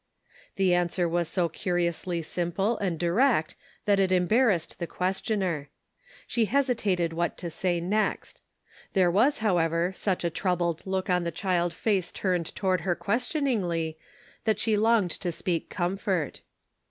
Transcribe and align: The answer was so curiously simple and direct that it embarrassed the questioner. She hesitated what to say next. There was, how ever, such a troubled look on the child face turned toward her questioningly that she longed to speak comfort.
The 0.55 0.73
answer 0.73 1.07
was 1.07 1.27
so 1.27 1.47
curiously 1.47 2.23
simple 2.23 2.75
and 2.79 2.97
direct 2.97 3.53
that 3.85 3.99
it 3.99 4.11
embarrassed 4.11 4.79
the 4.79 4.87
questioner. 4.87 5.69
She 6.25 6.45
hesitated 6.45 7.13
what 7.13 7.37
to 7.37 7.51
say 7.51 7.79
next. 7.79 8.41
There 8.93 9.11
was, 9.11 9.37
how 9.45 9.59
ever, 9.59 9.93
such 9.93 10.23
a 10.23 10.31
troubled 10.31 10.81
look 10.87 11.07
on 11.11 11.23
the 11.23 11.29
child 11.29 11.71
face 11.71 12.11
turned 12.11 12.55
toward 12.55 12.81
her 12.81 12.95
questioningly 12.95 13.95
that 14.45 14.57
she 14.57 14.75
longed 14.75 15.11
to 15.11 15.31
speak 15.31 15.69
comfort. 15.69 16.41